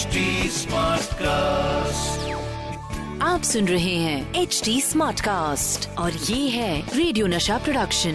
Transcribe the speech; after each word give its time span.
Smart 0.00 1.12
cast 1.14 2.28
आप 3.22 3.42
सुन 3.42 3.66
रहे 3.68 3.94
हैं 3.94 4.34
एच 4.34 4.60
डी 4.64 4.80
स्मार्ट 4.80 5.20
कास्ट 5.20 5.88
और 5.98 6.12
ये 6.12 6.48
है 6.48 6.96
radio 6.96 7.26
Nasha 7.26 7.58
production 7.58 8.14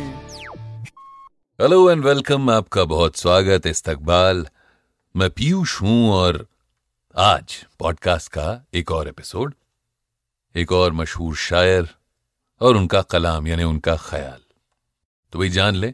hello 1.62 1.90
and 1.92 2.06
welcome 2.06 2.50
आपका 2.50 2.84
बहुत 2.84 3.18
स्वागत 3.18 3.68
इस्तकबाल। 3.68 4.48
मैं 5.16 5.30
पीयूष 5.30 5.82
हूँ 5.82 6.10
और 6.12 6.46
आज 7.16 7.66
पॉडकास्ट 7.80 8.32
का 8.32 8.48
एक 8.74 8.92
और 8.92 9.08
एपिसोड 9.08 9.54
एक 10.56 10.72
और 10.72 10.94
मशहूर 10.94 11.36
शायर 11.36 11.90
और 12.62 12.78
उनका 12.78 13.02
कलाम 13.02 13.48
यानी 13.48 13.64
उनका 13.64 13.96
ख्याल। 13.96 14.42
तो 15.34 15.40
भाई 15.40 15.50
जान 15.50 15.76
ले 15.76 15.94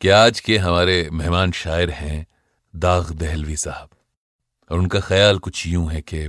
कि 0.00 0.08
आज 0.08 0.40
के 0.40 0.58
हमारे 0.58 1.08
मेहमान 1.12 1.52
शायर 1.62 1.90
हैं 1.90 2.26
दाग 2.74 3.12
दहलवी 3.12 3.56
साहब। 3.56 3.88
और 4.70 4.78
उनका 4.78 5.00
ख्याल 5.00 5.38
कुछ 5.38 5.66
यूँ 5.66 5.90
है 5.90 6.00
कि 6.00 6.28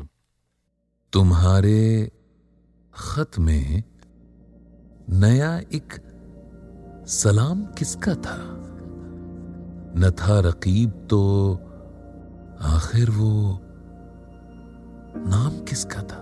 तुम्हारे 1.14 2.12
खत 2.96 3.32
में 3.40 3.84
नया 5.10 5.60
एक 5.74 5.94
सलाम 7.08 7.66
किसका 7.66 8.16
था? 8.16 8.38
न 9.98 10.12
था 10.20 10.40
रकीब 10.40 11.08
तो 11.10 11.54
आखिर 12.62 13.10
वो 13.10 13.60
नाम 15.28 15.60
किसका 15.64 16.02
था? 16.02 16.22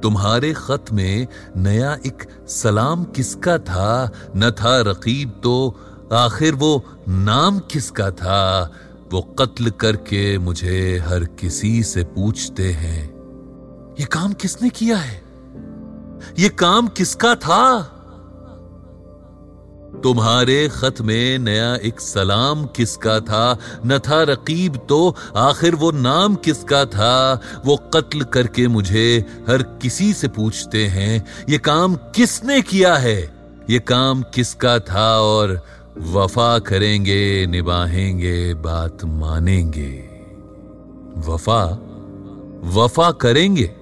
तुम्हारे 0.00 0.52
खत 0.52 0.84
में 0.92 1.26
नया 1.56 1.94
एक 2.06 2.48
सलाम 2.48 3.04
किसका 3.04 3.58
था? 3.58 4.10
न 4.36 4.50
था 4.50 4.80
रकीब 4.80 5.40
तो 5.44 5.80
आखिर 6.12 6.54
वो 6.54 6.84
नाम 7.08 7.58
किसका 7.58 8.10
था? 8.10 8.70
वो 9.12 9.20
कत्ल 9.38 9.70
करके 9.70 10.38
मुझे 10.38 10.98
हर 10.98 11.24
किसी 11.40 11.82
से 11.82 12.04
पूछते 12.04 12.70
हैं, 12.72 13.02
ये 14.00 14.04
काम 14.04 14.32
किसने 14.32 14.68
किया 14.70 14.96
है? 14.96 15.22
ये 16.38 16.48
काम 16.48 16.88
किसका 16.88 17.34
था? 17.34 17.88
तुम्हारे 20.02 20.68
खत 20.68 21.00
में 21.00 21.38
नया 21.38 21.74
एक 21.76 22.00
सलाम 22.00 22.64
किसका 22.66 23.18
था? 23.20 23.58
न 23.86 23.98
था 23.98 24.22
रकीब 24.22 24.76
तो 24.88 25.16
आखिर 25.36 25.74
वो 25.74 25.90
नाम 25.90 26.34
किसका 26.34 26.84
था? 26.84 27.40
वो 27.66 27.76
कत्ल 27.94 28.24
करके 28.24 28.66
मुझे 28.68 29.24
हर 29.48 29.62
किसी 29.82 30.12
से 30.12 30.28
पूछते 30.28 30.86
हैं, 30.86 31.24
ये 31.48 31.58
काम 31.58 31.96
किसने 32.14 32.60
किया 32.62 32.94
है? 32.96 33.20
ये 33.70 33.78
काम 33.78 34.22
किसका 34.34 34.78
था? 34.78 35.06
और 35.20 35.60
वफा 35.98 36.58
करेंगे, 36.58 37.46
निभाएँगे, 37.46 38.54
बात 38.54 39.04
मानेंगे। 39.04 40.08
वफा 41.18 41.64
वफा 42.64 43.10
करेंगे, 43.10 43.74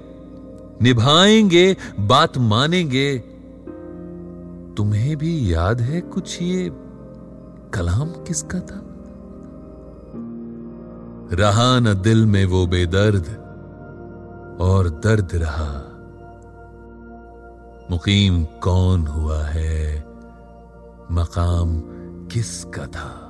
निभाएँगे, 0.83 1.77
बात 2.01 2.39
मानेंगे। 2.39 3.19
तुम्हें 4.77 5.17
भी 5.17 5.55
याद 5.55 5.81
है 5.81 6.01
कुछ 6.01 6.43
ये 6.43 6.71
कलाम 7.75 8.09
किसका 8.09 8.59
था? 8.59 8.83
रहा 11.33 11.81
न 11.81 11.95
दिल 12.03 12.27
में 12.27 12.45
वो 12.45 12.67
बेदर्द, 12.67 13.25
और 14.61 14.89
दर्द 14.89 15.29
रहा। 15.35 15.87
मुकीम 17.91 18.45
कौन 18.45 19.07
हुआ 19.07 19.43
है? 19.43 20.05
मकाम 21.13 21.83
किसका 22.33 22.87
था 22.87 23.27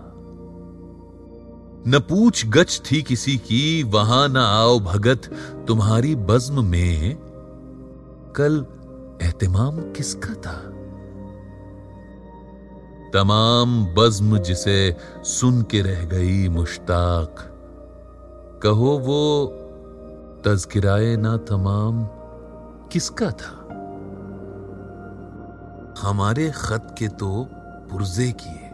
न 1.89 1.99
पूछ 1.99 2.47
गच 2.47 2.83
थी 2.93 3.03
किसी 3.03 3.37
की, 3.37 3.83
वहाँ 3.83 4.29
न 4.29 4.37
आओ 4.37 4.79
भगत, 4.81 5.23
तुम्हारी 5.69 6.15
बज्म 6.15 6.65
में। 6.65 7.17
कल 8.37 8.67
एहतमाम 9.23 9.81
किसका 9.93 10.35
था 10.35 10.59
तमाम 13.15 13.87
बज्म 13.95 14.39
जिसे 14.39 14.97
सुन 15.25 15.63
के 15.63 15.81
रह 15.83 16.05
गई 16.05 16.49
मुश्ताक। 16.49 17.47
कहो 18.63 18.91
वो 18.99 19.47
तस्किराए 20.45 21.17
ना 21.17 21.37
तमाम 21.37 22.05
किसका 22.89 23.31
था 23.31 23.57
हमारे 26.01 26.51
खत 26.51 26.95
के 26.99 27.09
तो 27.09 27.49
पुर्जे 27.91 28.33
किए। 28.33 28.70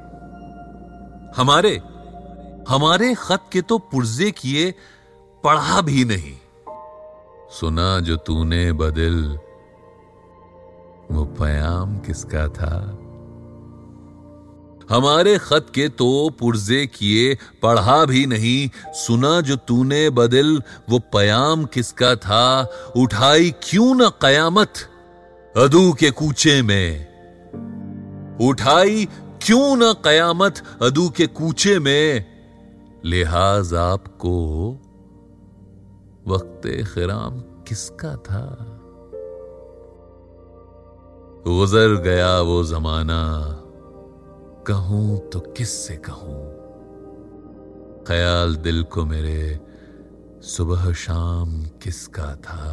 हमारे 1.37 1.83
हमारे 2.69 3.15
खत 3.15 3.45
के 3.53 3.63
तो 3.63 3.79
पुर्जे 3.79 4.31
किए 4.31 4.75
पढ़ा 5.45 5.81
भी 5.81 6.05
नहीं। 6.05 6.37
सुना 7.51 8.01
जो 8.01 8.17
तूने 8.17 8.73
बदिल, 8.73 9.39
वो 11.13 11.25
पयाम 11.25 11.99
किसका 11.99 12.49
था? 12.49 12.99
हमारे 14.91 15.39
खत 15.39 15.67
के 15.75 15.89
तो 15.89 16.31
पुर्जे 16.39 16.87
किए 16.87 17.39
पढ़ा 17.63 18.05
भी 18.05 18.27
नहीं, 18.27 18.93
सुना 18.93 19.41
जो 19.41 19.57
तूने 19.57 20.11
बदिल, 20.11 20.63
वो 20.91 20.99
पयाम 20.99 21.65
किसका 21.65 22.15
था? 22.15 22.71
उठाई 22.97 23.55
क्यों 23.63 23.95
न 23.95 24.11
कयामत? 24.23 24.73
अदू 25.57 25.93
के 25.93 26.11
कूचे 26.11 26.63
में। 26.63 27.07
उठाई 28.49 29.09
क्यों 29.47 29.77
ना 29.77 29.93
कयामत 29.93 30.55
अदू 30.83 31.09
के 31.09 31.27
कूचे 31.27 31.79
में? 31.79 32.25
लिहाज 33.05 33.75
आपको 33.75 34.71
वक्त 36.29 36.61
खिराम 36.95 37.41
किसका 37.41 38.17
था? 38.17 38.57
गुजर 41.47 42.03
गया 42.03 42.41
वो 42.41 42.65
जमाना, 42.65 43.47
कहूँ 44.67 45.19
तो 45.19 45.41
किससे 45.41 45.97
कहूँ? 45.97 46.51
ख्याल 48.05 48.57
दिल 48.57 48.83
को 48.83 49.05
मेरे, 49.05 49.61
सुबह 50.43 50.93
शाम 50.93 51.63
किसका 51.63 52.35
था? 52.35 52.65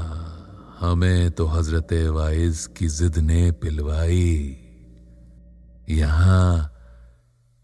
हमें 0.79 1.31
तो 1.31 1.45
हज़रत 1.45 1.94
वाइज 1.94 2.69
की 2.78 2.88
जिद 2.88 3.17
ने 3.17 3.51
पिलवाई। 3.51 4.59
यहाँ 5.90 6.70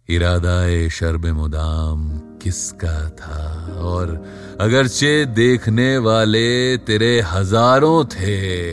इरादा 0.09 0.89
शर्ब 0.89 1.25
मुदाम 1.25 2.17
किसका 2.43 3.09
था? 3.09 3.75
और 3.79 4.25
अगरचे 4.59 5.25
देखने 5.25 5.97
वाले 5.97 6.77
तेरे 6.77 7.21
हज़ारों 7.21 8.05
थे। 8.05 8.71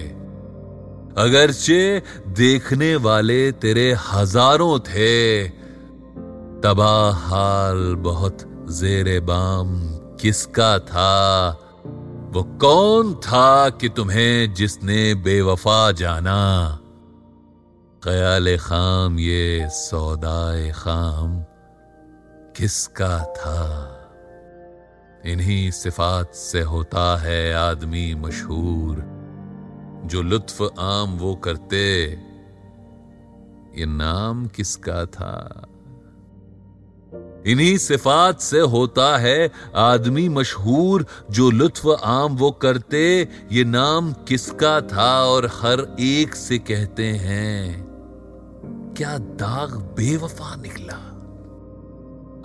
अगरचे 1.22 2.02
देखने 2.28 2.96
वाले 2.96 3.52
तेरे 3.52 3.96
हज़ारों 4.12 4.78
थे। 4.78 5.48
तबाह 6.60 7.16
हाल 7.16 7.94
बहुत 7.94 8.38
जेरे 8.70 9.20
बाम 9.20 9.68
किसका 10.20 10.78
था? 10.78 11.50
वो 12.32 12.42
कौन 12.42 13.14
था 13.14 13.68
कि 13.70 13.88
तुम्हें 13.88 14.54
जिसने 14.54 15.14
बेवफा 15.14 15.92
जाना? 15.92 16.78
ख्याल 18.04 18.56
खाम, 18.56 19.18
ये 19.18 19.68
सौदाए 19.70 20.70
खाम। 20.70 21.40
किसका 22.56 23.24
था? 23.24 23.92
इन्हीं 25.26 25.70
सिफात 25.70 26.34
से 26.34 26.60
होता 26.60 27.16
है 27.16 27.54
आदमी 27.54 28.14
मशहूर। 28.14 28.96
जो 30.04 30.22
लुत्फ 30.22 30.62
आम 30.78 31.18
वो 31.18 31.34
करते, 31.34 32.04
ये 33.80 33.86
नाम 33.86 34.46
किसका 34.46 35.06
था? 35.06 35.66
इन्हीं 37.46 37.78
सिफात 37.78 38.40
से 38.40 38.60
होता 38.60 39.18
है 39.18 39.50
आदमी 39.76 40.28
मशहूर, 40.28 41.06
जो 41.30 41.50
लुत्फ 41.50 41.86
आम 42.04 42.36
वो 42.36 42.50
करते, 42.50 43.28
ये 43.52 43.64
नाम 43.64 44.12
किसका 44.12 44.80
था? 44.80 45.24
और 45.24 45.46
हर 45.46 45.96
एक 46.00 46.34
से 46.34 46.58
कहते 46.58 47.06
हैं 47.06 47.85
क्या 48.96 49.16
दाग 49.18 49.72
बेवफा 49.96 50.54
निकला? 50.56 50.94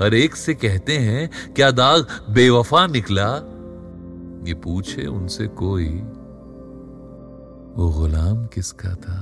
हर 0.01 0.13
एक 0.13 0.35
से 0.35 0.53
कहते 0.53 0.97
हैं 0.97 1.53
क्या 1.53 1.69
दाग 1.71 2.07
बेवफा 2.29 2.85
निकला? 2.87 3.27
ये 4.47 4.53
पूछे 4.53 5.05
उनसे 5.07 5.47
कोई 5.61 5.87
वो 7.75 7.89
गुलाम 7.89 8.45
किसका 8.45 8.93
था? 8.95 9.19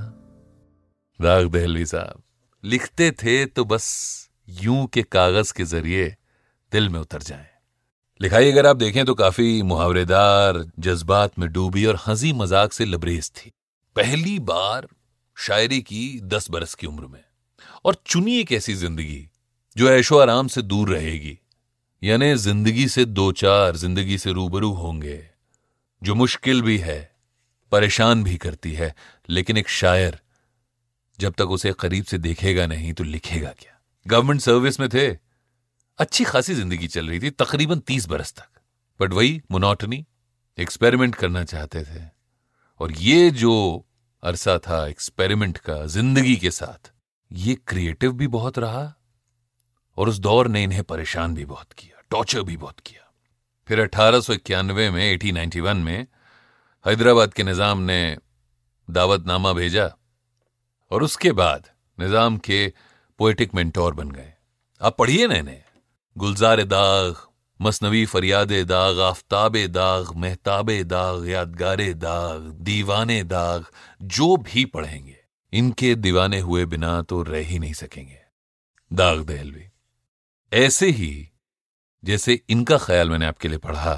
दाग 1.19 1.51
दहलवी 1.51 1.85
साहब 1.85 2.21
लिखते 2.63 3.11
थे 3.11 3.45
तो 3.45 3.65
बस 3.65 3.85
यूँ 4.61 4.85
के 4.87 5.03
कागज़ 5.03 5.53
के 5.53 5.63
ज़रिए 5.65 6.15
दिल 6.71 6.89
में 6.89 6.99
उतर 6.99 7.21
जाए। 7.21 7.47
लिखाई 8.21 8.51
अगर 8.51 8.65
आप 8.65 8.75
देखें 8.75 9.05
तो 9.05 9.13
काफ़ी 9.15 9.61
मुहावरेदार 9.63 10.63
जज्बात 10.79 11.39
में 11.39 11.51
डूबी 11.51 11.85
और 11.85 11.99
हँसी 12.07 12.33
मज़ाक 12.33 12.73
से 12.73 12.85
लबरेज 12.85 13.31
थी। 13.31 13.51
पहली 13.95 14.39
बार 14.39 14.87
शायरी 15.39 15.81
की 15.81 16.19
दस 16.23 16.49
बरस 16.49 16.73
की 16.75 16.87
उम्र 16.87 17.07
में। 17.07 17.23
और 17.85 18.03
चुनी 18.05 18.39
एक 18.39 18.51
ऐसी 18.51 18.73
ज़िंदगी, 18.73 19.29
जो 19.77 19.89
ऐशो 19.89 20.17
आराम 20.17 20.47
से 20.47 20.61
दूर 20.61 20.89
रहेगी। 20.89 21.39
यानी 22.03 22.35
ज़िंदगी 22.35 22.87
से 22.87 23.05
दो 23.05 23.31
चार, 23.31 23.75
ज़िंदगी 23.75 24.17
से 24.17 24.31
रूबरू 24.31 24.71
होंगे। 24.71 25.29
जो 26.03 26.15
मुश्किल 26.15 26.61
भी 26.61 26.77
है, 26.77 27.15
परेशान 27.71 28.23
भी 28.23 28.37
करती 28.37 28.73
है, 28.73 28.95
लेकिन 29.29 29.57
एक 29.57 29.69
शायर, 29.69 30.19
जब 31.19 31.33
तक 31.33 31.49
उसे 31.49 31.73
करीब 31.73 32.05
से 32.05 32.17
देखेगा 32.17 32.65
नहीं 32.65 32.93
तो 32.93 33.03
लिखेगा 33.03 33.49
क्या? 33.49 33.81
गवर्नमेंट 34.07 34.41
सर्विस 34.41 34.79
में 34.79 34.89
थे। 34.89 35.17
अच्छी 35.99 36.23
खासी 36.23 36.53
ज़िंदगी 36.55 36.87
चल 36.87 37.07
रही 37.07 37.19
थी, 37.19 37.29
तकरीबन 37.29 37.79
तीस 37.79 38.07
बरस 38.07 38.33
तक। 38.33 38.61
बट 39.01 39.13
वही, 39.13 39.41
मोनोटनी, 39.51 40.05
एक्सपेरिमेंट 40.57 41.15
करना 41.15 41.43
चाहते 41.43 41.83
थे। 41.83 42.03
और 42.79 42.91
ये 42.91 43.31
जो 43.31 43.85
अरसा 44.23 44.57
था 44.59 44.85
एक्सपेरिमेंट 44.87 45.57
का, 45.57 45.85
ज़िंदगी 45.85 46.35
के 46.35 46.51
साथ। 46.51 46.91
ये 47.31 47.55
क्रिएटिव 47.67 48.11
भी 48.11 48.27
बहुत 48.27 48.59
रहा 48.59 48.93
और 49.97 50.09
उस 50.09 50.17
दौर 50.19 50.47
ने 50.47 50.63
इन्हें 50.63 50.83
परेशान 50.83 51.35
भी 51.35 51.45
बहुत 51.45 51.73
किया, 51.73 52.01
टॉर्चर 52.11 52.41
भी 52.41 52.57
बहुत 52.57 52.79
किया। 52.79 53.11
फिर 53.67 53.79
अठारह 53.79 54.89
में 54.91 55.03
एटी 55.03 55.31
में 55.31 56.07
हैदराबाद 56.85 57.33
के 57.33 57.43
निज़ाम 57.43 57.79
ने 57.81 58.17
दावतनामा 58.87 59.53
भेजा 59.53 59.85
और 60.91 61.03
उसके 61.03 61.31
बाद 61.31 61.69
निज़ाम 61.97 62.37
के 62.37 62.73
पोएटिक 63.19 63.55
मेंटोर 63.55 63.93
बन 63.93 64.11
गए। 64.11 64.33
आप 64.81 64.97
पढ़िए 64.97 65.27
ना 65.27 65.35
इन्हें 65.35 65.61
गुलजार 66.15 66.63
दाग 66.65 67.15
मसनवी 67.61 68.05
फरियाद 68.05 68.51
दाग, 68.65 68.99
आफ्ताब 68.99 69.57
दाग, 69.67 70.13
मेहताब 70.15 70.69
दाग, 70.83 71.27
यादगार 71.29 71.81
दाग, 71.93 72.41
दीवाने 72.61 73.23
दाग, 73.23 73.65
जो 74.01 74.35
भी 74.37 74.65
पढ़ेंगे, 74.65 75.17
इनके 75.53 75.93
दीवाने 75.95 76.39
हुए 76.39 76.65
बिना 76.65 77.01
तो 77.01 77.21
रह 77.23 77.47
ही 77.47 77.59
नहीं 77.59 77.73
सकेंगे। 77.73 78.19
दाग 78.91 79.23
दहलवी, 79.23 79.65
ऐसे 80.51 80.89
ही 80.89 81.29
जैसे 82.03 82.39
इनका 82.49 82.77
ख्याल 82.77 83.09
मैंने 83.09 83.25
आपके 83.25 83.47
लिए 83.47 83.57
पढ़ा, 83.57 83.95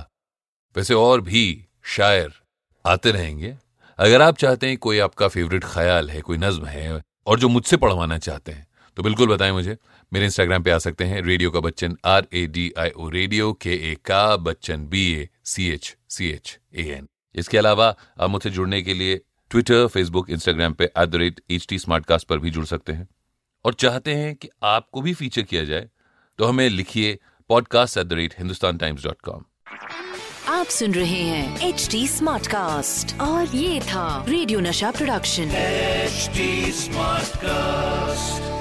वैसे 0.75 0.93
और 0.93 1.21
भी 1.21 1.43
शायर 1.85 2.33
आते 2.85 3.11
रहेंगे। 3.11 3.55
अगर 3.99 4.21
आप 4.21 4.37
चाहते 4.37 4.67
हैं 4.67 4.77
कोई 4.77 4.99
आपका 4.99 5.27
फेवरेट 5.27 5.63
ख्याल 5.63 6.09
है, 6.09 6.21
कोई 6.21 6.37
नज्म 6.37 6.65
है, 6.65 7.01
और 7.27 7.39
जो 7.39 7.49
मुझसे 7.49 7.77
पढ़वाना 7.77 8.17
चाहते 8.17 8.51
हैं 8.51 8.67
तो 8.97 9.03
बिल्कुल 9.03 9.27
बताएँ 9.27 9.51
मुझे। 9.51 9.77
मेरे 10.13 10.25
इंस्टाग्राम 10.25 10.63
पे 10.63 10.71
आ 10.71 10.77
सकते 10.77 11.03
हैं 11.03 11.21
रेडियो 11.21 11.51
का 11.51 11.59
Bachchan 11.59 11.97
R 12.05 12.27
A 12.33 12.45
D 12.45 12.73
I 12.77 12.89
O 12.89 13.09
radio 13.09 13.53
के 13.53 13.91
ए 13.91 13.95
का 14.05 14.37
Bachchan 14.37 14.87
B 14.87 15.13
A 15.13 15.29
C 15.45 15.69
H 15.69 15.97
C 16.09 16.29
H 16.29 16.59
A 16.75 16.83
N 16.83 17.07
इसके 17.35 17.57
अलावा 17.57 17.95
आप 18.21 18.29
मुझसे 18.29 18.49
जुड़ने 18.49 18.81
के 18.81 18.93
लिए 18.93 19.21
ट्विटर 19.49 19.87
फेसबुक 19.87 20.29
इंस्टाग्राम 20.29 20.73
पे 20.73 20.85
at 20.85 21.05
the 21.05 21.15
rate 21.15 21.41
H 21.51 21.67
T 21.69 21.79
smart 21.79 22.23
पर 22.23 22.39
भी 22.39 22.49
जुड़ 22.49 22.65
सकते 22.65 22.91
हैं। 22.91 23.07
और 23.65 23.73
चाहते 23.73 24.13
हैं 24.13 24.35
कि 24.35 24.49
आपको 24.63 25.01
भी 25.01 25.13
फीचर 25.13 25.41
किया 25.41 25.63
जाए 25.63 25.89
तो 26.37 26.45
हमें 26.45 26.69
लिखिए 26.69 27.19
podcast 27.49 27.97
at 27.97 28.05
the 28.05 28.13
rate 28.13 28.35
Hindustan 28.39 28.77
Times 28.77 29.03
dot 29.03 29.21
com 29.21 29.43
आप 30.47 30.65
सुन 30.65 30.93
रहे 30.93 31.21
हैं 31.21 31.69
एच 31.69 31.87
टी 31.91 32.07
स्मार्ट 32.07 32.47
कास्ट 32.47 33.19
और 33.21 33.55
ये 33.55 33.81
था 33.81 34.25
radio 34.29 34.59
Nasha 34.59 34.91
production 34.91 35.51
HD 36.07 36.47
Smartcast. 36.81 38.60